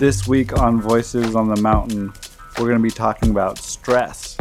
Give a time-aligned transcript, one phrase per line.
[0.00, 2.12] This week on Voices on the Mountain,
[2.58, 4.36] we're going to be talking about stress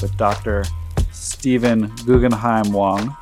[0.00, 0.64] with Dr.
[1.10, 3.14] Stephen Guggenheim Wong.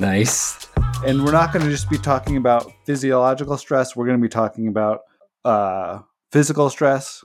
[0.00, 0.66] Nice.
[1.06, 4.28] And we're not going to just be talking about physiological stress, we're going to be
[4.28, 5.02] talking about
[5.44, 6.00] uh,
[6.32, 7.24] physical stress,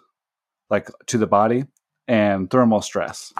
[0.69, 1.65] like to the body,
[2.07, 3.33] and thermal stress.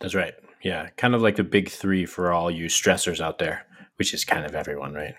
[0.00, 0.34] That's right.
[0.60, 3.64] Yeah, kind of like the big three for all you stressors out there,
[3.96, 5.14] which is kind of everyone, right?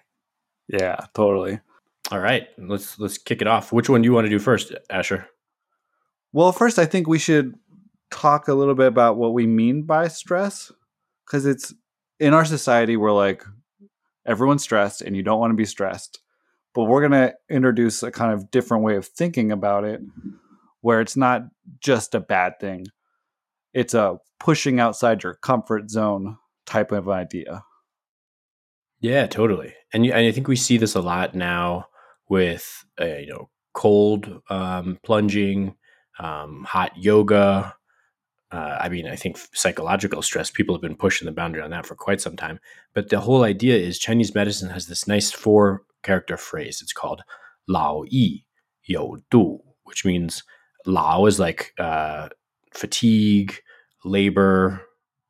[0.68, 1.62] Yeah, totally.
[2.12, 3.74] All right, let's let's kick it off.
[3.74, 5.28] Which one do you want to do first, Asher?
[6.34, 7.56] Well, first, I think we should
[8.12, 10.72] talk a little bit about what we mean by stress,
[11.26, 11.74] because it's
[12.20, 13.44] in our society we're like
[14.26, 16.20] everyone's stressed and you don't want to be stressed,
[16.76, 20.02] but we're gonna introduce a kind of different way of thinking about it,
[20.82, 21.44] where it's not
[21.80, 22.86] just a bad thing;
[23.74, 26.38] it's a pushing outside your comfort zone
[26.68, 27.64] type of idea.
[29.00, 29.74] Yeah, totally.
[29.94, 31.88] And, and I think we see this a lot now
[32.30, 35.76] with uh, you know cold um, plunging,
[36.20, 37.76] um, hot yoga.
[38.52, 40.50] Uh, I mean, I think psychological stress.
[40.50, 42.60] People have been pushing the boundary on that for quite some time.
[42.94, 46.82] But the whole idea is Chinese medicine has this nice four character phrase.
[46.82, 47.22] It's called
[47.68, 48.46] Lao Yi
[48.84, 50.44] You Du, which means
[50.86, 52.30] Lao is like uh,
[52.72, 53.56] fatigue,
[54.06, 54.82] labor,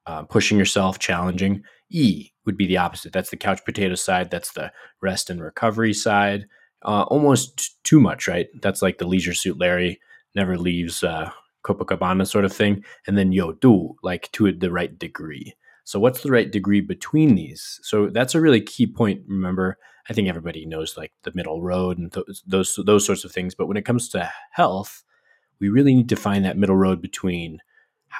[0.05, 1.63] uh, pushing yourself, challenging.
[1.89, 3.13] E would be the opposite.
[3.13, 4.29] That's the couch potato side.
[4.29, 6.45] That's the rest and recovery side
[6.85, 8.47] uh, almost too much, right?
[8.61, 9.99] That's like the Leisure Suit Larry
[10.35, 11.31] never leaves uh,
[11.65, 15.55] Copacabana sort of thing, and then You Du like to the right degree.
[15.83, 17.79] So what's the right degree between these?
[17.83, 19.21] So that's a really key point.
[19.27, 19.77] Remember,
[20.09, 23.55] I think everybody knows like the middle road and th- those those sorts of things.
[23.55, 25.03] But when it comes to health,
[25.59, 27.59] we really need to find that middle road between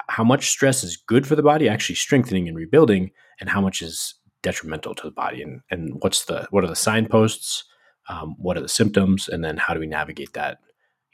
[0.08, 3.82] how much stress is good for the body, actually strengthening and rebuilding, and how much
[3.82, 5.42] is detrimental to the body.
[5.42, 7.64] And and what's the what are the signposts?
[8.08, 10.58] Um, what are the symptoms and then how do we navigate that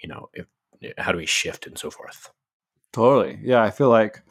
[0.02, 0.46] you know if,
[0.98, 2.30] how do we shift and so forth.
[2.92, 3.38] Totally.
[3.42, 4.22] Yeah i feel like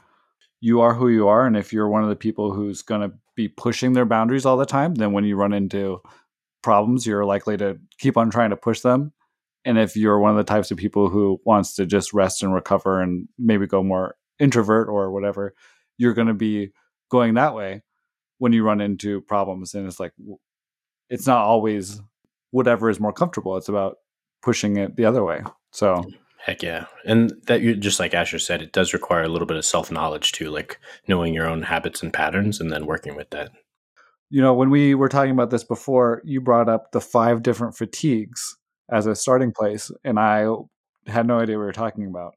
[0.60, 3.16] you are who you are and if you're one of the people who's going to
[3.36, 6.02] be pushing their boundaries all the time then when you run into
[6.62, 9.14] problems you're likely to keep on trying to push them.
[9.64, 12.54] And if you're one of the types of people who wants to just rest and
[12.54, 15.54] recover and maybe go more introvert or whatever
[15.98, 16.72] you're going to be
[17.10, 17.84] going that way
[18.40, 20.14] when you run into problems and it's like
[21.12, 22.02] it's not always
[22.52, 23.58] whatever is more comfortable.
[23.58, 23.98] It's about
[24.42, 25.42] pushing it the other way.
[25.72, 26.04] So
[26.38, 26.86] heck yeah.
[27.06, 29.92] And that you just like Asher said, it does require a little bit of self
[29.92, 33.52] knowledge too, like knowing your own habits and patterns and then working with that.
[34.30, 37.76] You know, when we were talking about this before, you brought up the five different
[37.76, 38.56] fatigues
[38.90, 40.48] as a starting place, and I
[41.08, 42.36] had no idea what we were talking about.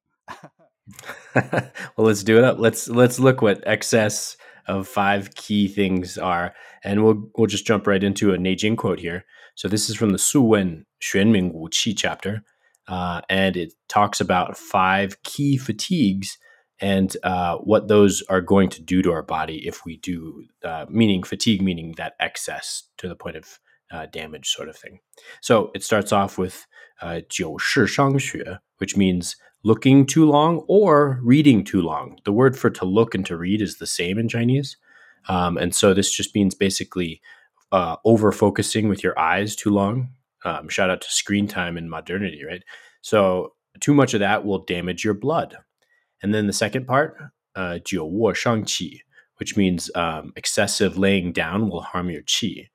[1.35, 2.59] well, let's do it up.
[2.59, 4.37] Let's let's look what excess
[4.67, 8.99] of five key things are, and we'll we'll just jump right into a Neijing quote
[8.99, 9.25] here.
[9.55, 12.43] So this is from the Su Wen Xuanming Wu Qi chapter,
[12.89, 16.39] uh, and it talks about five key fatigues
[16.81, 20.87] and uh, what those are going to do to our body if we do, uh,
[20.89, 23.61] meaning fatigue, meaning that excess to the point of
[23.93, 24.99] uh, damage, sort of thing.
[25.41, 26.67] So it starts off with
[27.01, 32.19] uh, jiu shi shang xue, which means looking too long or reading too long.
[32.25, 34.77] The word for to look and to read is the same in Chinese.
[35.29, 37.21] Um, and so this just means basically
[37.75, 40.11] uh, over focusing with your eyes too long.
[40.45, 42.63] Um, shout out to screen time in modernity, right?
[43.01, 45.57] So too much of that will damage your blood.
[46.23, 47.17] And then the second part,
[47.57, 49.03] uh, 久卧伤气,
[49.39, 52.69] which means um, excessive laying down will harm your qi.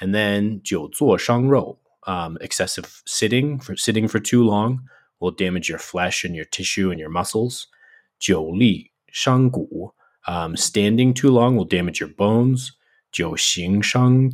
[0.00, 4.84] And then 久坐伤肉, um, excessive sitting for sitting for too long
[5.18, 7.66] will damage your flesh and your tissue and your muscles.
[8.20, 9.94] 久立伤骨,
[10.28, 12.70] um, standing too long will damage your bones.
[13.14, 13.82] Jiu Shang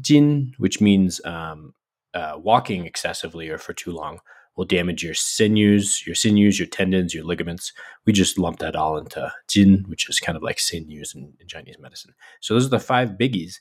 [0.00, 1.74] Jin, which means um,
[2.14, 4.20] uh, walking excessively or for too long
[4.56, 7.72] will damage your sinews, your sinews, your tendons, your ligaments.
[8.04, 11.46] We just lump that all into Jin, which is kind of like sinews in, in
[11.46, 12.14] Chinese medicine.
[12.40, 13.60] So those are the five biggies.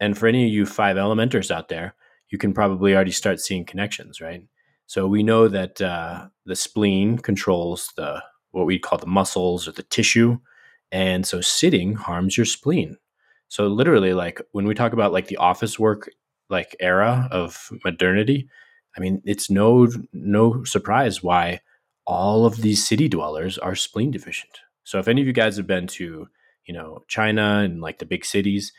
[0.00, 1.94] And for any of you five elementers out there,
[2.30, 4.42] you can probably already start seeing connections, right?
[4.86, 8.22] So we know that uh, the spleen controls the
[8.52, 10.38] what we call the muscles or the tissue,
[10.90, 12.96] and so sitting harms your spleen,
[13.50, 16.08] so literally, like when we talk about like the office work
[16.48, 18.48] like era of modernity,
[18.96, 21.60] I mean, it's no no surprise why
[22.06, 24.60] all of these city dwellers are spleen deficient.
[24.84, 26.28] So if any of you guys have been to,
[26.64, 28.72] you know, China and like the big cities,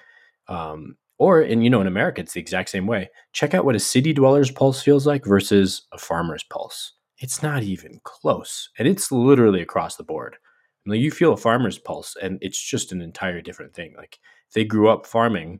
[0.48, 3.10] um, or in you know in America, it's the exact same way.
[3.34, 6.94] Check out what a city dweller's pulse feels like versus a farmer's pulse.
[7.20, 10.38] It's not even close, and it's literally across the board.
[10.86, 13.94] Like you feel a farmer's pulse, and it's just an entire different thing.
[13.96, 14.20] Like
[14.54, 15.60] they grew up farming,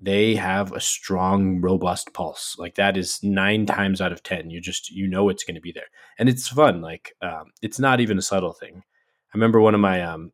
[0.00, 2.56] they have a strong, robust pulse.
[2.58, 4.50] Like that is nine times out of ten.
[4.50, 5.88] You just you know it's going to be there,
[6.18, 6.80] and it's fun.
[6.80, 8.82] Like um, it's not even a subtle thing.
[9.34, 10.32] I remember one of my um,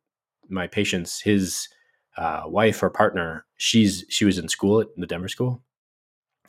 [0.48, 1.69] my patients, his
[2.16, 5.62] uh, wife or partner, she's she was in school at the Denver school,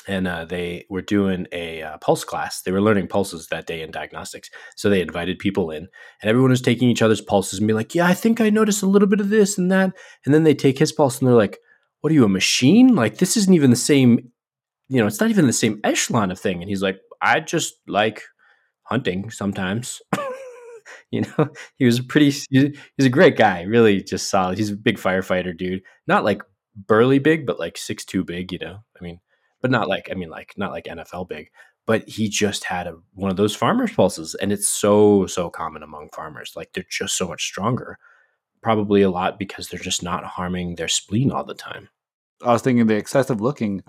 [0.07, 2.62] and uh, they were doing a uh, pulse class.
[2.62, 4.50] They were learning pulses that day in diagnostics.
[4.75, 5.88] So they invited people in,
[6.22, 8.84] and everyone was taking each other's pulses and be like, "Yeah, I think I noticed
[8.84, 9.94] a little bit of this and that."
[10.25, 11.60] And then they take his pulse and they're like,
[12.02, 12.96] "What are you, a machine?
[12.96, 14.31] Like this isn't even the same.
[14.90, 17.75] You know, it's not even the same echelon of thing." And he's like, "I just
[17.88, 18.24] like
[18.84, 20.02] hunting sometimes."
[21.12, 22.31] you know, he was a pretty.
[22.50, 24.57] He's a great guy, really, just solid.
[24.57, 25.81] He's a big firefighter, dude.
[26.07, 26.42] Not like
[26.75, 28.52] burly big, but like six two big.
[28.52, 29.19] You know, I mean
[29.65, 31.50] but not like I mean like not like NFL big.
[31.88, 35.81] But he just had a, one of those farmers pulses, and it's so so common
[35.81, 36.53] among farmers.
[36.56, 37.97] Like they're just so much stronger.
[38.62, 41.89] Probably a lot because they're just not harming their spleen all the time.
[42.44, 43.81] I was thinking the excessive looking.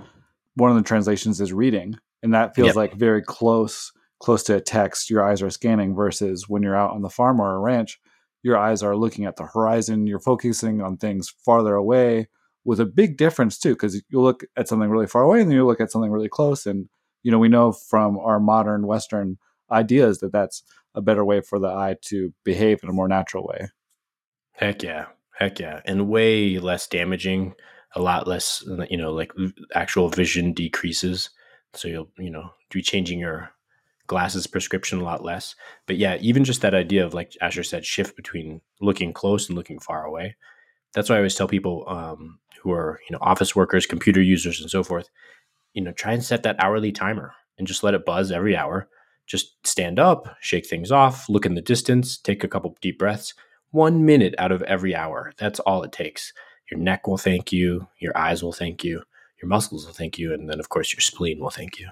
[0.54, 2.76] One of the translations is reading, and that feels yep.
[2.76, 5.10] like very close close to a text.
[5.10, 8.00] Your eyes are scanning versus when you're out on the farm or a ranch,
[8.42, 10.06] your eyes are looking at the horizon.
[10.06, 12.28] You're focusing on things farther away
[12.66, 15.56] with a big difference too, because you look at something really far away and then
[15.56, 16.88] you look at something really close, and
[17.22, 19.38] you know we know from our modern Western
[19.70, 20.62] ideas that that's
[20.94, 23.68] a better way for the eye to behave in a more natural way.
[24.52, 25.06] Heck yeah,
[25.38, 27.54] heck yeah, and way less damaging.
[27.94, 29.32] A lot less, uh, you know, like
[29.74, 31.30] actual vision decreases.
[31.72, 33.50] So you'll, you know, be changing your
[34.06, 35.54] glasses prescription a lot less.
[35.86, 39.56] But yeah, even just that idea of like Asher said, shift between looking close and
[39.56, 40.36] looking far away.
[40.96, 44.60] That's why I always tell people um, who are you know office workers, computer users,
[44.62, 45.10] and so forth,
[45.74, 48.88] you know, try and set that hourly timer and just let it buzz every hour.
[49.26, 53.34] Just stand up, shake things off, look in the distance, take a couple deep breaths.
[53.72, 55.32] One minute out of every hour.
[55.36, 56.32] That's all it takes.
[56.70, 59.02] Your neck will thank you, your eyes will thank you,
[59.42, 61.90] your muscles will thank you, and then of course your spleen will thank you.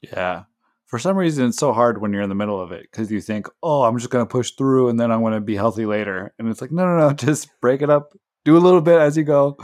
[0.00, 0.44] Yeah.
[0.86, 3.20] For some reason, it's so hard when you're in the middle of it because you
[3.20, 5.84] think, oh, I'm just going to push through and then I'm going to be healthy
[5.84, 6.32] later.
[6.38, 9.16] And it's like, no, no, no, just break it up, do a little bit as
[9.16, 9.56] you go.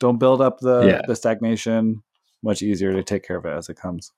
[0.00, 1.00] Don't build up the yeah.
[1.06, 2.02] the stagnation.
[2.42, 4.12] Much easier to take care of it as it comes.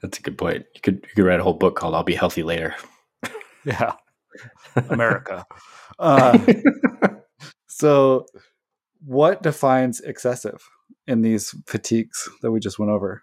[0.00, 0.64] That's a good point.
[0.74, 2.74] You could you could write a whole book called "I'll Be Healthy Later."
[3.64, 3.92] yeah,
[4.88, 5.44] America.
[5.98, 6.38] Uh,
[7.66, 8.24] so,
[9.04, 10.66] what defines excessive
[11.06, 13.22] in these fatigues that we just went over?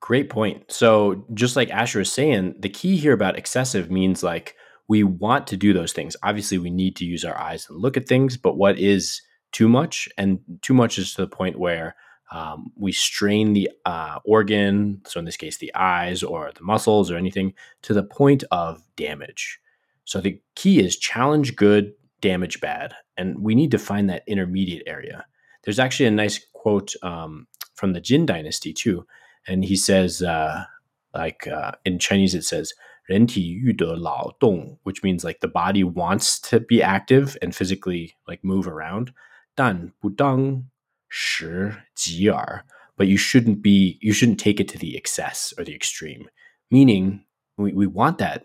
[0.00, 0.70] Great point.
[0.70, 4.54] So, just like Asher is saying, the key here about excessive means like
[4.88, 6.16] we want to do those things.
[6.22, 9.22] Obviously, we need to use our eyes and look at things, but what is
[9.52, 10.08] too much?
[10.16, 11.96] And too much is to the point where
[12.30, 17.10] um, we strain the uh, organ, so in this case, the eyes or the muscles
[17.10, 19.58] or anything, to the point of damage.
[20.04, 22.94] So the key is challenge good, damage bad.
[23.16, 25.26] And we need to find that intermediate area.
[25.64, 29.06] There's actually a nice quote um, from the Jin dynasty, too
[29.47, 30.65] And he says, uh,
[31.13, 32.71] like uh, in Chinese, it says,
[33.05, 39.09] 人体欲得劳动, which means like the body wants to be active and physically like move around.
[39.55, 40.65] 但不当
[41.09, 42.65] 时即耳,
[42.95, 46.29] but you shouldn't be you shouldn't take it to the excess or the extreme.
[46.69, 47.25] Meaning
[47.57, 48.43] we, we want that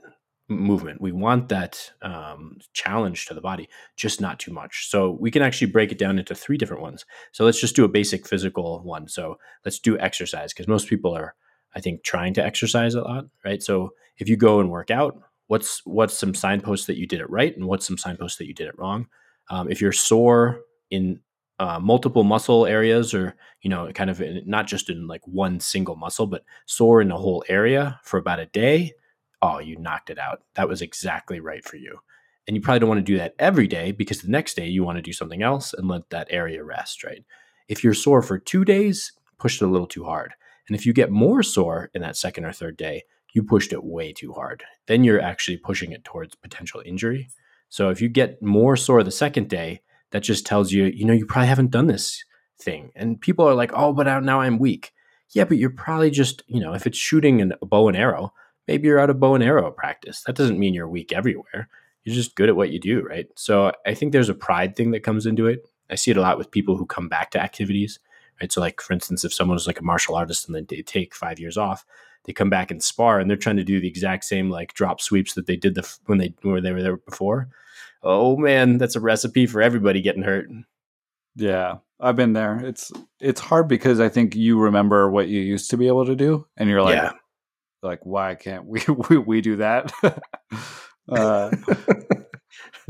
[0.51, 1.01] movement.
[1.01, 4.89] We want that um, challenge to the body, just not too much.
[4.89, 7.05] So we can actually break it down into three different ones.
[7.31, 9.07] So let's just do a basic physical one.
[9.07, 11.35] So let's do exercise because most people are
[11.73, 13.63] I think trying to exercise a lot, right?
[13.63, 15.17] So if you go and work out,
[15.47, 18.53] what's what's some signposts that you did it right, and what's some signposts that you
[18.53, 19.07] did it wrong?
[19.49, 21.19] Um, if you're sore in
[21.59, 25.59] uh, multiple muscle areas, or you know, kind of in, not just in like one
[25.59, 28.93] single muscle, but sore in a whole area for about a day,
[29.41, 30.43] oh, you knocked it out.
[30.55, 31.99] That was exactly right for you.
[32.47, 34.83] And you probably don't want to do that every day because the next day you
[34.83, 37.23] want to do something else and let that area rest, right?
[37.67, 40.33] If you're sore for two days, push it a little too hard.
[40.67, 43.83] And if you get more sore in that second or third day, you pushed it
[43.83, 44.63] way too hard.
[44.87, 47.29] Then you're actually pushing it towards potential injury.
[47.69, 49.81] So if you get more sore the second day,
[50.11, 52.23] that just tells you, you know, you probably haven't done this
[52.59, 52.91] thing.
[52.95, 54.91] And people are like, oh, but now I'm weak.
[55.29, 58.33] Yeah, but you're probably just, you know, if it's shooting a bow and arrow,
[58.67, 60.23] maybe you're out of bow and arrow practice.
[60.23, 61.69] That doesn't mean you're weak everywhere.
[62.03, 63.27] You're just good at what you do, right?
[63.35, 65.67] So I think there's a pride thing that comes into it.
[65.89, 67.99] I see it a lot with people who come back to activities
[68.41, 68.51] right?
[68.51, 71.15] So, like for instance, if someone is like a martial artist and then they take
[71.15, 71.85] five years off,
[72.25, 74.99] they come back and spar and they're trying to do the exact same like drop
[74.99, 77.49] sweeps that they did the when they when they were there before.
[78.03, 80.49] Oh man, that's a recipe for everybody getting hurt.
[81.35, 82.59] Yeah, I've been there.
[82.65, 86.15] It's it's hard because I think you remember what you used to be able to
[86.15, 87.11] do, and you're like, yeah.
[87.81, 89.91] Like why can't we we, we do that?
[91.09, 91.51] uh,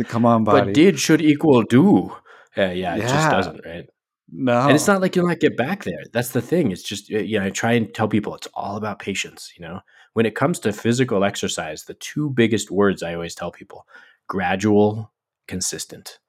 [0.05, 0.65] come on, body.
[0.67, 2.15] But did should equal do.
[2.57, 3.07] Uh, yeah, it yeah.
[3.07, 3.88] just doesn't, right?
[4.31, 4.62] No.
[4.62, 6.03] And it's not like you'll not get back there.
[6.13, 6.71] That's the thing.
[6.71, 9.51] It's just, you know, I try and tell people it's all about patience.
[9.57, 9.81] You know,
[10.13, 13.86] when it comes to physical exercise, the two biggest words I always tell people
[14.27, 15.12] gradual,
[15.48, 16.19] consistent.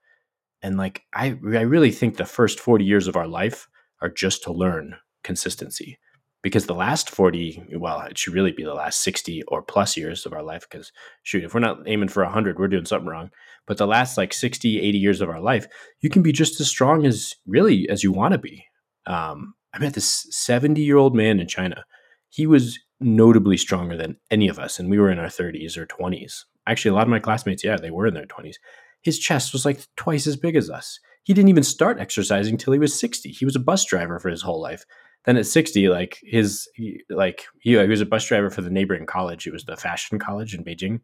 [0.62, 3.68] And like, I, I really think the first 40 years of our life
[4.00, 5.98] are just to learn consistency
[6.42, 10.26] because the last 40 well it should really be the last 60 or plus years
[10.26, 13.30] of our life because shoot if we're not aiming for 100 we're doing something wrong.
[13.66, 15.66] But the last like 60 80 years of our life
[16.00, 18.64] you can be just as strong as really as you want to be.
[19.06, 21.84] Um, i met this 70 year old man in china.
[22.28, 25.86] He was notably stronger than any of us and we were in our 30s or
[25.86, 28.54] 20s actually a lot of my classmates yeah they were in their 20s
[29.02, 31.00] his chest was like twice as big as us.
[31.24, 34.28] He didn't even start exercising till he was 60 he was a bus driver for
[34.28, 34.84] his whole life
[35.24, 36.68] then at 60 like his
[37.08, 39.46] like he, he was a bus driver for the neighboring college.
[39.46, 41.00] It was the fashion college in beijing.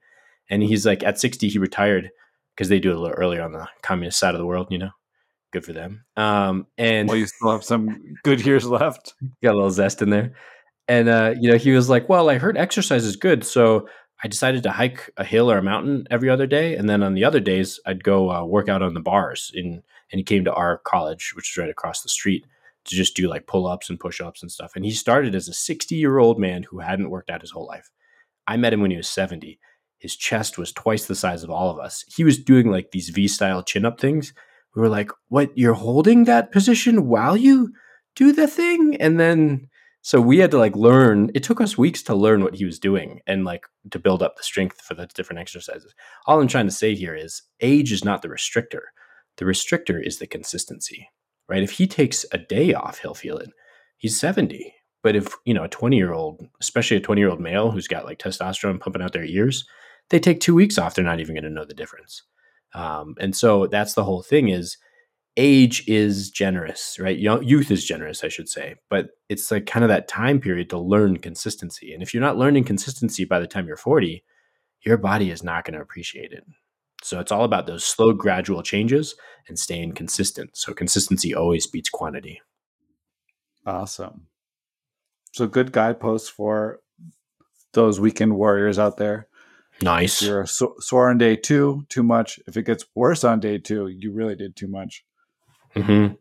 [0.51, 2.11] And he's like at 60 he retired
[2.57, 4.79] because they do it a little earlier on the communist side of the world you
[4.79, 4.91] know?
[5.53, 6.05] Good for them.
[6.17, 9.15] Um and well you still have some good years left.
[9.43, 10.35] Got a little zest in there.
[10.89, 13.89] And uh you know he was like well i heard exercise is good so
[14.25, 16.75] i decided to hike a hill or a mountain every other day.
[16.75, 19.83] And then on the other days i'd go uh, work out on the bars in
[20.11, 22.45] and he came to our college which is right across the street
[22.89, 24.73] to just do like pull ups and push ups and stuff.
[24.75, 27.67] And he started as a 60 year old man who hadn't worked out his whole
[27.67, 27.91] life.
[28.47, 29.59] I met him when he was 70.
[29.99, 32.05] His chest was twice the size of all of us.
[32.09, 34.33] He was doing like these V style chin up things.
[34.75, 35.57] We were like, What?
[35.57, 37.73] You're holding that position while you
[38.17, 38.97] do the thing?
[38.97, 39.69] And then,
[40.03, 41.31] so we had to like learn.
[41.35, 44.37] It took us weeks to learn what he was doing and like to build up
[44.37, 45.95] the strength for the different exercises.
[46.27, 48.83] All I'm trying to say here is age is not the restrictor,
[49.37, 51.09] the restrictor is the consistency
[51.49, 51.63] right?
[51.63, 53.51] If he takes a day off, he'll feel it.
[53.97, 54.75] He's 70.
[55.03, 57.89] But if, you know, a 20 year old, especially a 20 year old male who's
[57.89, 59.65] got like testosterone pumping out their ears,
[60.11, 62.23] they take two weeks off, they're not even going to know the difference.
[62.75, 64.77] Um, and so that's the whole thing is
[65.37, 67.17] age is generous, right?
[67.17, 70.79] Youth is generous, I should say, but it's like kind of that time period to
[70.79, 71.95] learn consistency.
[71.95, 74.25] And if you're not learning consistency by the time you're 40,
[74.85, 76.45] your body is not going to appreciate it.
[77.03, 79.15] So it's all about those slow, gradual changes
[79.47, 80.57] and staying consistent.
[80.57, 82.41] So consistency always beats quantity.
[83.67, 84.27] Awesome.
[85.33, 86.81] So good guideposts for
[87.73, 89.29] those weekend warriors out there.
[89.83, 90.23] Nice.
[90.23, 92.41] If you're so- sore on day two, too much.
[92.47, 95.05] If it gets worse on day two, you really did too much.
[95.77, 96.15] Mm-hmm.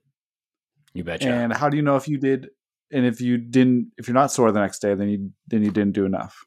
[0.93, 1.29] You betcha.
[1.29, 2.50] And how do you know if you did?
[2.91, 5.72] And if you didn't, if you're not sore the next day, then you then you
[5.72, 6.46] didn't do enough.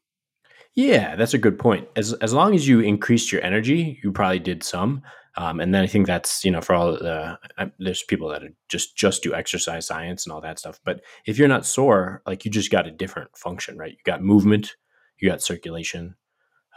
[0.74, 1.88] Yeah, that's a good point.
[1.96, 5.02] As as long as you increased your energy, you probably did some.
[5.36, 8.42] Um, and then I think that's you know for all the uh, there's people that
[8.68, 10.80] just just do exercise science and all that stuff.
[10.84, 13.92] But if you're not sore, like you just got a different function, right?
[13.92, 14.76] You got movement,
[15.18, 16.16] you got circulation,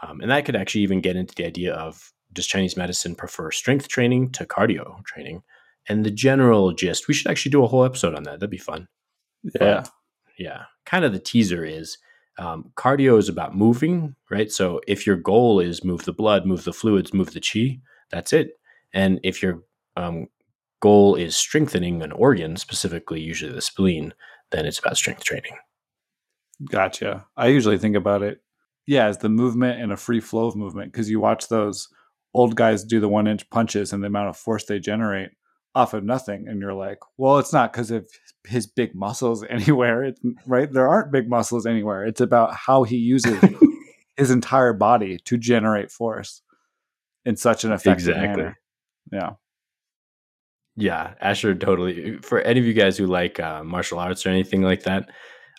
[0.01, 3.51] um, and that could actually even get into the idea of does Chinese medicine prefer
[3.51, 5.43] strength training to cardio training?
[5.87, 8.39] And the general gist, we should actually do a whole episode on that.
[8.39, 8.87] That'd be fun.
[9.43, 9.89] Yeah, but,
[10.37, 10.63] yeah.
[10.85, 11.97] Kind of the teaser is
[12.37, 14.51] um, cardio is about moving, right?
[14.51, 18.33] So if your goal is move the blood, move the fluids, move the chi, that's
[18.33, 18.51] it.
[18.93, 19.63] And if your
[19.97, 20.27] um,
[20.79, 24.13] goal is strengthening an organ, specifically usually the spleen,
[24.51, 25.57] then it's about strength training.
[26.69, 27.25] Gotcha.
[27.35, 28.41] I usually think about it,
[28.85, 31.89] yeah, as the movement and a free flow of movement because you watch those
[32.33, 35.31] old guys do the one inch punches and the amount of force they generate
[35.75, 38.07] off of nothing and you're like well it's not because of
[38.45, 40.03] his big muscles anywhere.
[40.03, 40.71] It's, right?
[40.71, 42.05] There aren't big muscles anywhere.
[42.05, 43.39] It's about how he uses
[44.17, 46.41] his entire body to generate force
[47.25, 48.43] in such an effective exactly.
[48.43, 48.59] manner.
[49.11, 49.31] Yeah.
[50.75, 54.63] Yeah asher totally for any of you guys who like uh, martial arts or anything
[54.63, 55.09] like that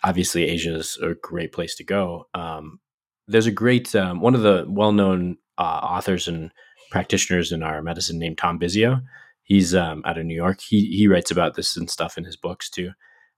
[0.03, 2.27] obviously asia is a great place to go.
[2.33, 2.79] Um,
[3.27, 6.51] there's a great um, one of the well-known uh, authors and
[6.91, 9.01] practitioners in our medicine named tom bisio
[9.45, 10.59] he's um, out of New York.
[10.59, 12.91] He he writes about this and stuff in his books too.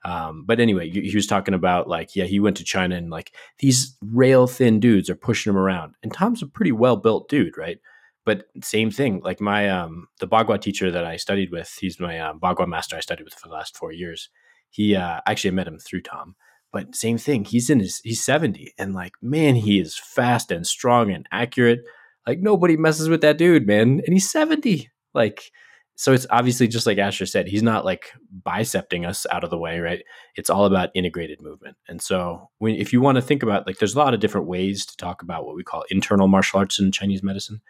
[0.03, 3.33] Um, but anyway, he was talking about like, yeah, he went to China and like
[3.59, 5.95] these rail thin dudes are pushing him around.
[6.01, 7.79] And Tom's a pretty well built dude, right?
[8.25, 12.19] But same thing, like my um, the Bagua teacher that I studied with, he's my
[12.19, 14.29] um, Bagua master I studied with for the last four years.
[14.69, 16.35] He uh, actually I met him through Tom.
[16.73, 20.67] But same thing, he's in his he's 70 and like man, he is fast and
[20.67, 21.79] strong and accurate.
[22.27, 24.01] Like nobody messes with that dude, man.
[24.05, 24.89] And he's 70.
[25.13, 25.51] Like
[25.99, 28.13] so it's obviously just like Asher said, he's not like
[28.45, 30.03] bicepting us out of the way, right?
[30.35, 31.75] It's all about integrated movement.
[31.87, 34.45] And so when if you want to think about like there's a lot of different
[34.45, 37.61] ways to talk about what we call internal martial arts in Chinese medicine.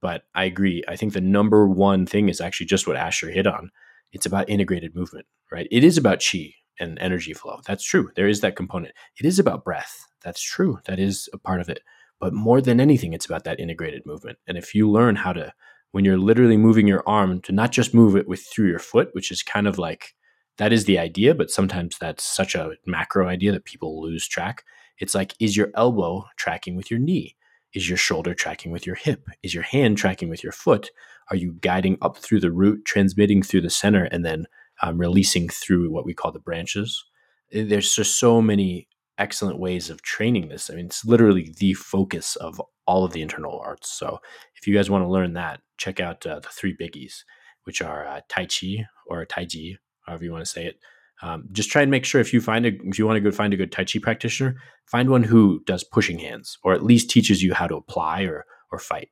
[0.00, 0.84] But I agree.
[0.86, 3.72] I think the number one thing is actually just what Asher hit on.
[4.12, 5.66] It's about integrated movement, right?
[5.72, 7.58] It is about qi and energy flow.
[7.66, 8.10] That's true.
[8.14, 8.94] There is that component.
[9.18, 10.06] It is about breath.
[10.22, 10.78] That's true.
[10.84, 11.80] That is a part of it.
[12.20, 14.38] But more than anything, it's about that integrated movement.
[14.46, 15.52] And if you learn how to
[15.94, 19.10] when you're literally moving your arm to not just move it with through your foot,
[19.12, 20.12] which is kind of like
[20.58, 24.64] that is the idea, but sometimes that's such a macro idea that people lose track.
[24.98, 27.36] It's like, is your elbow tracking with your knee?
[27.74, 29.28] Is your shoulder tracking with your hip?
[29.44, 30.90] Is your hand tracking with your foot?
[31.30, 34.46] Are you guiding up through the root, transmitting through the center, and then
[34.82, 37.04] um, releasing through what we call the branches?
[37.52, 40.70] Eh, there's just so many excellent ways of training this.
[40.70, 43.90] I mean, it's literally the focus of all of the internal arts.
[43.90, 44.18] So
[44.56, 47.24] if you guys want to learn that, check out uh, the three biggies,
[47.64, 49.76] which are uh, Tai Chi or Tai Chi,
[50.06, 50.78] however you want to say it.
[51.22, 53.30] Um, just try and make sure if you find a if you want to go
[53.30, 57.08] find a good Tai Chi practitioner, find one who does pushing hands or at least
[57.08, 59.08] teaches you how to apply or or fight.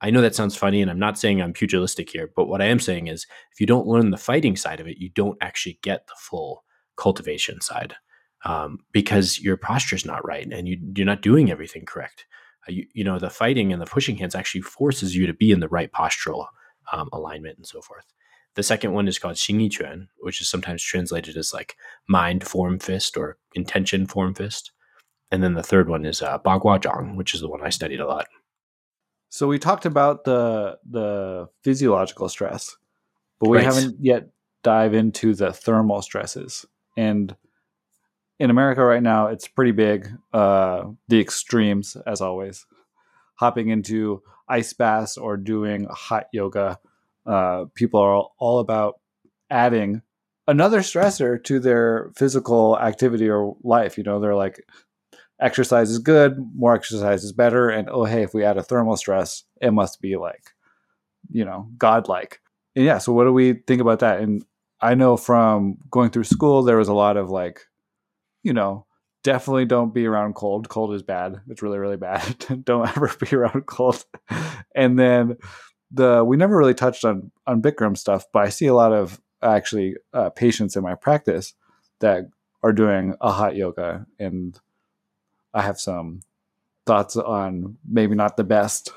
[0.00, 2.66] I know that sounds funny, and I'm not saying I'm pugilistic here, but what I
[2.66, 5.78] am saying is if you don't learn the fighting side of it, you don't actually
[5.82, 6.64] get the full
[6.96, 7.94] cultivation side
[8.44, 12.26] um, because your posture is not right and you, you're not doing everything correct.
[12.68, 15.50] Uh, you, you know, the fighting and the pushing hands actually forces you to be
[15.50, 16.46] in the right postural
[16.92, 18.04] um, alignment and so forth.
[18.56, 21.76] The second one is called Xingyi Quan, which is sometimes translated as like
[22.08, 24.72] mind form fist or intention form fist.
[25.30, 28.00] And then the third one is uh, Bagua Zhang, which is the one I studied
[28.00, 28.26] a lot.
[29.28, 32.76] So we talked about the the physiological stress,
[33.38, 33.64] but we right.
[33.64, 34.30] haven't yet
[34.64, 36.66] dive into the thermal stresses.
[36.96, 37.36] And
[38.40, 40.08] in America right now, it's pretty big.
[40.32, 42.64] Uh, the extremes, as always,
[43.34, 46.78] hopping into ice baths or doing hot yoga.
[47.26, 48.94] Uh, people are all about
[49.50, 50.00] adding
[50.48, 53.98] another stressor to their physical activity or life.
[53.98, 54.64] You know, they're like,
[55.38, 58.96] exercise is good, more exercise is better, and oh hey, if we add a thermal
[58.96, 60.54] stress, it must be like,
[61.30, 62.40] you know, godlike.
[62.74, 64.20] And yeah, so what do we think about that?
[64.20, 64.42] And
[64.80, 67.66] I know from going through school, there was a lot of like,
[68.42, 68.86] you know,
[69.22, 70.68] definitely don't be around cold.
[70.68, 71.40] Cold is bad.
[71.48, 72.46] It's really, really bad.
[72.64, 74.04] don't ever be around cold.
[74.74, 75.36] and then
[75.90, 79.20] the we never really touched on on Bikram stuff, but I see a lot of
[79.42, 81.54] actually uh, patients in my practice
[82.00, 82.24] that
[82.62, 84.58] are doing a hot yoga and
[85.54, 86.20] I have some
[86.86, 88.92] thoughts on maybe not the best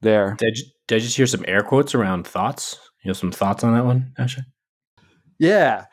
[0.00, 0.36] there.
[0.38, 2.78] Did, you, did I just hear some air quotes around thoughts?
[3.02, 4.46] You have some thoughts on that one, Asher?
[5.38, 5.86] Yeah.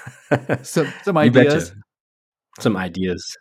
[0.62, 1.72] some some ideas.
[2.60, 3.36] Some ideas.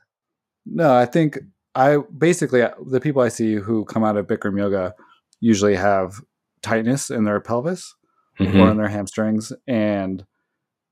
[0.65, 1.39] No, I think
[1.75, 4.93] I basically the people I see who come out of Bikram yoga
[5.39, 6.21] usually have
[6.61, 7.95] tightness in their pelvis
[8.39, 8.59] mm-hmm.
[8.59, 10.25] or in their hamstrings and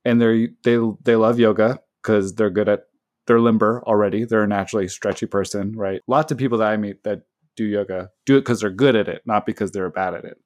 [0.05, 2.83] and they they they love yoga because they're good at
[3.27, 4.25] they're limber already.
[4.25, 6.01] They're a naturally stretchy person, right?
[6.07, 7.21] Lots of people that I meet that
[7.55, 10.37] do yoga do it because they're good at it, not because they're bad at it.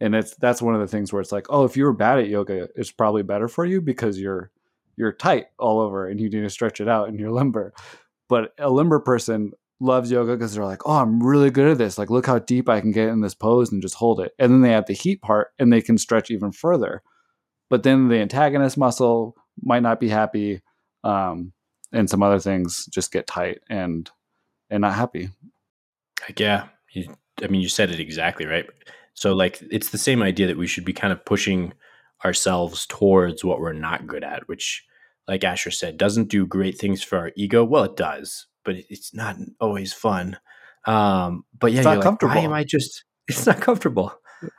[0.00, 2.18] And it's that's one of the things where it's like, oh, if you were bad
[2.18, 4.50] at yoga, it's probably better for you because you're
[4.96, 7.72] you're tight all over and you need to stretch it out and you're limber.
[8.28, 11.98] But a limber person loves yoga because they're like, oh, I'm really good at this.
[11.98, 14.32] Like, look how deep I can get in this pose and just hold it.
[14.38, 17.02] And then they add the heat part and they can stretch even further.
[17.70, 20.60] But then the antagonist muscle might not be happy
[21.02, 21.52] um,
[21.92, 24.10] and some other things just get tight and
[24.68, 25.30] and not happy.
[26.22, 28.68] Like, yeah, you, I mean, you said it exactly right.
[29.20, 31.74] So, like, it's the same idea that we should be kind of pushing
[32.24, 34.82] ourselves towards what we're not good at, which,
[35.28, 37.62] like Asher said, doesn't do great things for our ego.
[37.62, 40.38] Well, it does, but it's not always fun.
[40.86, 42.34] Um, but yeah, it's not comfortable.
[42.34, 43.04] Like, why am I just?
[43.28, 44.10] It's not comfortable.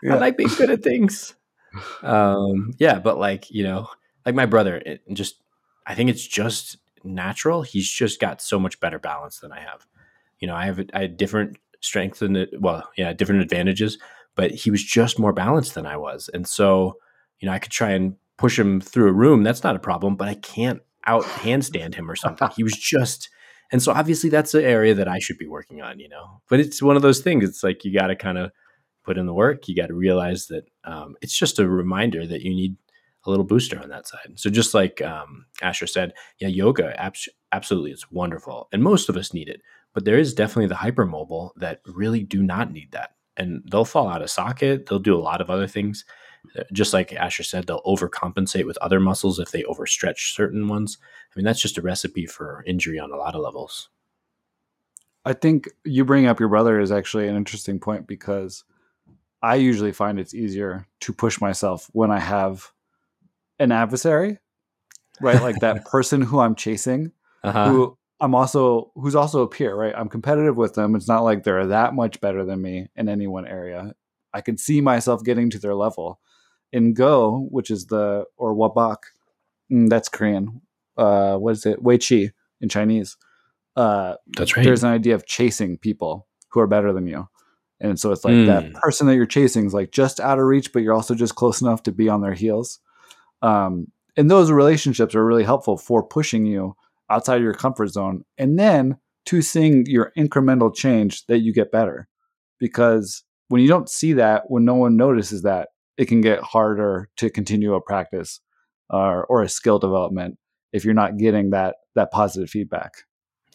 [0.04, 0.13] Yeah.
[0.13, 1.34] I like being good at things.
[2.04, 3.88] um, yeah, but like you know,
[4.28, 5.41] like my brother, it, just
[5.88, 7.63] I think it's just natural.
[7.63, 9.88] He's just got so much better balance than I have.
[10.39, 13.97] You know, I have I had different strengths and well, yeah, different advantages,
[14.36, 16.30] but he was just more balanced than I was.
[16.34, 16.98] And so,
[17.39, 19.44] you know, I could try and push him through a room.
[19.44, 22.50] That's not a problem, but I can't out handstand him or something.
[22.56, 23.30] he was just
[23.72, 26.41] and so obviously that's an area that I should be working on, you know.
[26.50, 27.44] But it's one of those things.
[27.48, 28.52] It's like you got to kind of
[29.04, 29.67] put in the work.
[29.67, 32.76] You got to realize that um, it's just a reminder that you need
[33.26, 34.34] a little booster on that side.
[34.36, 36.94] So just like um, Asher said, yeah, yoga
[37.52, 39.62] absolutely it's wonderful, and most of us need it.
[39.94, 44.10] But there is definitely the hypermobile that really do not need that, and they'll fall
[44.10, 44.86] out of socket.
[44.86, 46.06] They'll do a lot of other things.
[46.58, 50.98] Uh, just like Asher said, they'll overcompensate with other muscles if they overstretch certain ones.
[51.02, 53.89] I mean, that's just a recipe for injury on a lot of levels.
[55.24, 58.63] I think you bring up your brother is actually an interesting point because
[59.41, 62.72] I usually find it's easier to push myself when I have
[63.60, 64.39] an adversary,
[65.20, 65.41] right?
[65.41, 67.12] Like that person who I'm chasing,
[67.44, 67.70] uh-huh.
[67.70, 69.93] who I'm also who's also a peer, right?
[69.97, 70.95] I'm competitive with them.
[70.95, 73.93] It's not like they're that much better than me in any one area.
[74.34, 76.19] I can see myself getting to their level.
[76.71, 78.97] In Go, which is the or Baduk,
[79.71, 80.62] mm, that's Korean.
[80.95, 81.81] Uh, what is it?
[81.81, 82.29] Wei Chi
[82.62, 83.17] in Chinese.
[83.75, 84.63] Uh, that's right.
[84.63, 87.27] There's an idea of chasing people who are better than you,
[87.79, 88.45] And so it's like mm.
[88.47, 91.36] that person that you're chasing is like just out of reach, but you're also just
[91.36, 92.79] close enough to be on their heels.
[93.41, 96.75] Um, and those relationships are really helpful for pushing you
[97.12, 101.71] outside of your comfort zone and then to seeing your incremental change that you get
[101.71, 102.08] better.
[102.60, 107.10] Because when you don't see that, when no one notices that, it can get harder
[107.17, 108.39] to continue a practice
[108.91, 110.38] uh, or a skill development
[110.74, 113.04] if you're not getting that that positive feedback.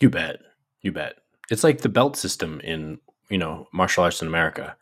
[0.01, 0.37] You bet.
[0.83, 1.15] You bet.
[1.51, 2.99] It's like the belt system in,
[3.31, 4.77] you know, martial arts in America.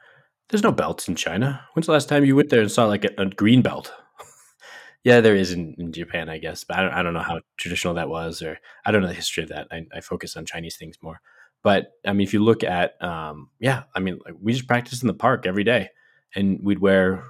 [0.48, 1.64] There's no belts in China.
[1.72, 3.92] When's the last time you went there and saw like a, a green belt?
[5.04, 7.40] Yeah, there is in, in, Japan, I guess, but I don't, I don't know how
[7.58, 9.68] traditional that was, or I don't know the history of that.
[9.70, 11.20] I, I focus on Chinese things more.
[11.62, 15.02] But I mean, if you look at, um, yeah, I mean, like we just practice
[15.02, 15.90] in the park every day,
[16.34, 17.24] and we'd wear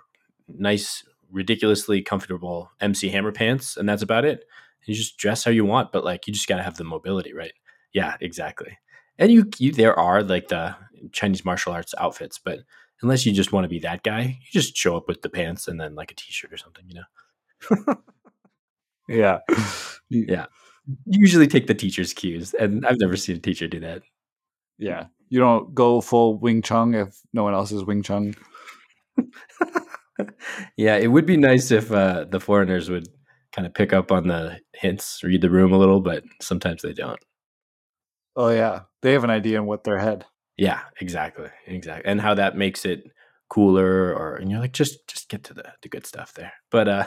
[0.49, 4.45] nice, ridiculously comfortable MC Hammer pants, and that's about it.
[4.87, 7.33] You just dress how you want, but like you just got to have the mobility,
[7.33, 7.53] right?
[7.93, 8.79] Yeah, exactly.
[9.19, 10.77] And you, you, there are like the
[11.13, 12.61] Chinese martial arts outfits, but
[13.03, 15.67] unless you just want to be that guy, you just show up with the pants
[15.67, 17.05] and then like a t-shirt or something, you know.
[19.09, 19.39] yeah,
[20.11, 20.47] yeah.
[21.07, 24.03] Usually take the teacher's cues, and I've never seen a teacher do that.
[24.79, 28.35] Yeah, you don't go full Wing Chun if no one else is Wing Chun.
[30.77, 33.09] yeah, it would be nice if uh, the foreigners would
[33.53, 36.93] kind of pick up on the hints, read the room a little, but sometimes they
[36.93, 37.21] don't.
[38.37, 40.27] Oh yeah, they have an idea in what their head.
[40.57, 43.05] Yeah, exactly, exactly, and how that makes it
[43.49, 46.53] cooler, or and you're like, just just get to the the good stuff there.
[46.71, 47.07] But uh,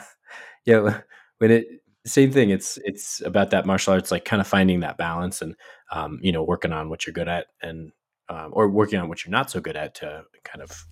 [0.64, 1.00] yeah,
[1.38, 1.66] when it
[2.06, 5.54] same thing, it's it's about that martial arts, like kind of finding that balance, and
[5.92, 7.92] um, you know, working on what you're good at, and
[8.28, 10.86] um, or working on what you're not so good at to kind of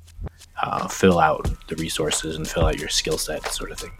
[0.62, 3.92] uh, fill out the resources and fill out your skill set, sort of thing.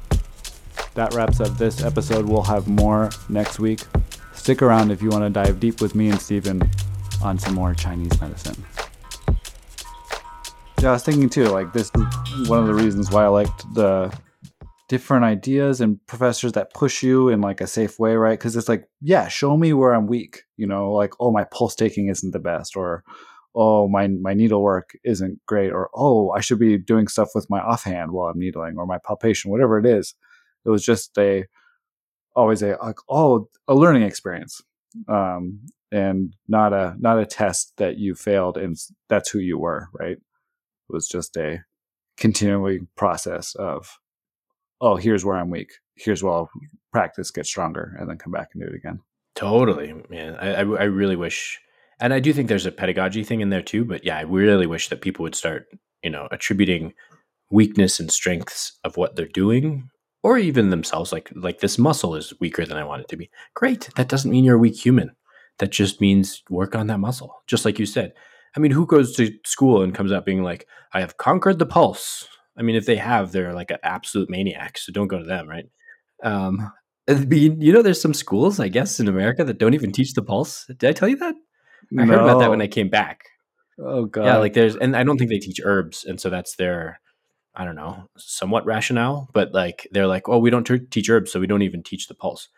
[0.94, 2.26] That wraps up this episode.
[2.26, 3.82] We'll have more next week.
[4.32, 6.62] Stick around if you want to dive deep with me and Stephen
[7.22, 8.64] on some more Chinese medicine.
[10.80, 11.90] Yeah, I was thinking too, like, this
[12.38, 14.16] is one of the reasons why I liked the
[14.88, 18.38] different ideas and professors that push you in like a safe way, right?
[18.38, 20.42] Because it's like, yeah, show me where I'm weak.
[20.56, 23.02] You know, like, oh, my pulse taking isn't the best, or
[23.54, 27.60] oh, my my needlework isn't great, or oh, I should be doing stuff with my
[27.60, 30.14] offhand while I'm needling, or my palpation, whatever it is.
[30.64, 31.46] It was just a
[32.34, 34.62] always a like oh a learning experience,
[35.08, 38.76] um, and not a not a test that you failed and
[39.08, 40.16] that's who you were, right?
[40.18, 41.60] It was just a
[42.16, 43.98] continuing process of
[44.80, 45.72] oh here's where i'm weak.
[45.94, 46.50] Here's where i'll
[46.92, 49.00] practice get stronger and then come back and do it again.
[49.34, 50.36] Totally man.
[50.36, 51.58] I, I, I really wish
[52.00, 54.66] and i do think there's a pedagogy thing in there too but yeah i really
[54.66, 55.66] wish that people would start
[56.02, 56.92] you know attributing
[57.50, 59.88] weakness and strengths of what they're doing
[60.22, 63.30] or even themselves like like this muscle is weaker than i want it to be.
[63.54, 65.12] Great that doesn't mean you're a weak human.
[65.58, 67.42] That just means work on that muscle.
[67.46, 68.12] Just like you said.
[68.56, 71.66] I mean who goes to school and comes out being like i have conquered the
[71.66, 72.26] pulse
[72.58, 74.78] I mean, if they have, they're like an absolute maniac.
[74.78, 75.66] So don't go to them, right?
[76.22, 76.72] Um,
[77.08, 80.66] you know, there's some schools, I guess, in America that don't even teach the pulse.
[80.66, 81.34] Did I tell you that?
[81.98, 83.24] I heard about that when I came back.
[83.78, 84.24] Oh god.
[84.24, 87.00] Yeah, like there's, and I don't think they teach herbs, and so that's their,
[87.54, 89.28] I don't know, somewhat rationale.
[89.32, 92.08] But like they're like, oh, we don't t- teach herbs, so we don't even teach
[92.08, 92.48] the pulse.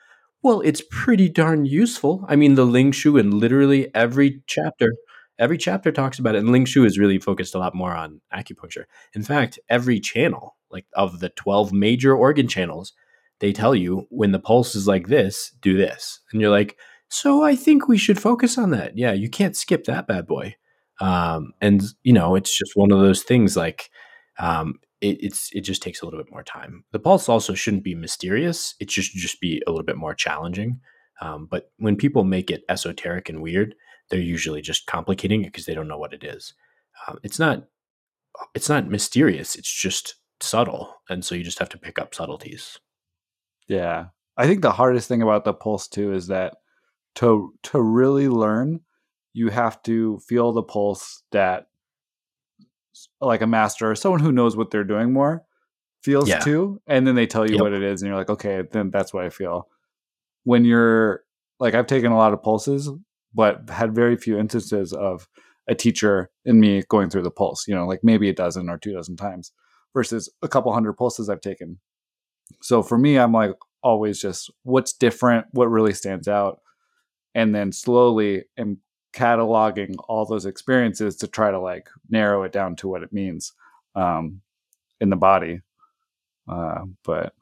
[0.42, 2.24] Well, it's pretty darn useful.
[2.28, 4.94] I mean, the Ling Shu in literally every chapter
[5.38, 8.20] every chapter talks about it and ling shu is really focused a lot more on
[8.35, 8.85] acupuncture.
[9.14, 12.92] In fact every channel like of the 12 major organ channels
[13.40, 16.20] they tell you when the pulse is like this do this.
[16.33, 16.77] And you're like
[17.11, 18.96] so i think we should focus on that.
[18.96, 20.57] Yeah you can't skip that bad boy.
[21.01, 23.90] Um, and you know it's just one of those things like
[24.38, 26.85] um, it, it's it just takes a little bit more time.
[26.92, 28.74] The pulse also shouldn't be mysterious.
[28.81, 30.81] It should just be a little bit more challenging.
[31.20, 33.74] Um, but when people make it esoteric and weird
[34.11, 36.55] they're usually just complicating it because they don't know what it is.
[37.07, 37.64] Um, it's not
[38.55, 39.57] it's not mysterious.
[39.57, 42.79] It's just subtle, and so you just have to pick up subtleties.
[43.66, 46.57] Yeah, I think the hardest thing about the pulse too is that
[47.16, 48.81] to to really learn,
[49.33, 51.66] you have to feel the pulse that
[53.21, 55.42] like a master or someone who knows what they're doing more
[56.03, 56.38] feels yeah.
[56.38, 57.62] too, and then they tell you yep.
[57.62, 59.68] what it is, and you're like, okay, then that's what I feel.
[60.44, 61.25] When you're
[61.61, 62.88] like, I've taken a lot of pulses
[63.38, 65.29] but had very few instances of
[65.68, 68.77] a teacher and me going through the pulse, you know, like maybe a dozen or
[68.77, 69.53] two dozen times
[69.94, 71.79] versus a couple hundred pulses I've taken.
[72.61, 76.62] So for me, I'm like always just what's different, what really stands out,
[77.33, 78.79] and then slowly am
[79.12, 83.53] cataloging all those experiences to try to like narrow it down to what it means
[83.94, 84.40] um,
[85.01, 85.61] in the body.
[86.48, 87.35] Uh, but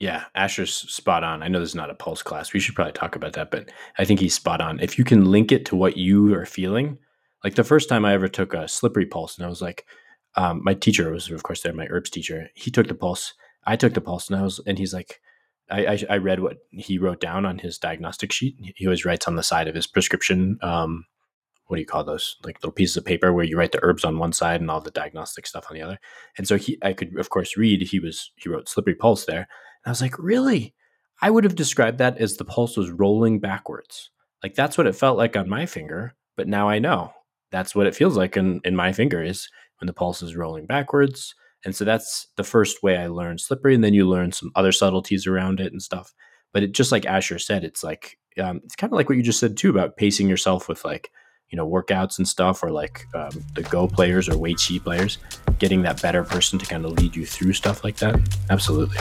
[0.00, 1.42] yeah, Asher's spot on.
[1.42, 2.52] I know this is not a pulse class.
[2.52, 4.80] We should probably talk about that, but I think he's spot on.
[4.80, 6.98] If you can link it to what you are feeling,
[7.44, 9.84] Like the first time I ever took a slippery pulse, and I was like,
[10.36, 12.48] um, my teacher was of course there, my herbs teacher.
[12.54, 13.34] He took the pulse.
[13.66, 15.20] I took the pulse, and I was, and he's like,
[15.70, 18.56] I, I, I read what he wrote down on his diagnostic sheet.
[18.76, 20.58] He always writes on the side of his prescription.
[20.62, 21.04] Um,
[21.66, 22.36] what do you call those?
[22.44, 24.80] Like little pieces of paper where you write the herbs on one side and all
[24.80, 25.98] the diagnostic stuff on the other.
[26.36, 27.82] And so he, I could of course read.
[27.82, 29.46] He was he wrote slippery pulse there, and
[29.86, 30.74] I was like, really?
[31.22, 34.10] I would have described that as the pulse was rolling backwards.
[34.42, 37.12] Like that's what it felt like on my finger, but now I know
[37.50, 39.48] that's what it feels like in, in my finger is
[39.78, 41.34] when the pulse is rolling backwards.
[41.64, 43.74] And so that's the first way I learned slippery.
[43.74, 46.12] And then you learn some other subtleties around it and stuff.
[46.52, 49.22] But it just like Asher said, it's like um, it's kind of like what you
[49.22, 51.10] just said too about pacing yourself with like
[51.50, 55.18] you know workouts and stuff, or like um, the Go players or Wei Chi players,
[55.58, 58.18] getting that better person to kind of lead you through stuff like that.
[58.50, 58.98] Absolutely.